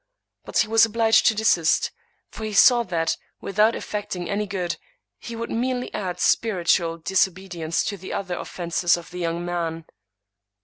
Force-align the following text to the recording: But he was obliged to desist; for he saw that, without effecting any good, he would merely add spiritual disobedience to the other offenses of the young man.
But 0.45 0.57
he 0.57 0.67
was 0.67 0.83
obliged 0.83 1.27
to 1.27 1.35
desist; 1.35 1.91
for 2.31 2.43
he 2.43 2.53
saw 2.53 2.81
that, 2.81 3.17
without 3.39 3.75
effecting 3.75 4.27
any 4.27 4.47
good, 4.47 4.77
he 5.19 5.35
would 5.35 5.51
merely 5.51 5.93
add 5.93 6.19
spiritual 6.19 6.97
disobedience 6.97 7.83
to 7.83 7.97
the 7.97 8.11
other 8.11 8.35
offenses 8.35 8.97
of 8.97 9.11
the 9.11 9.19
young 9.19 9.45
man. 9.45 9.85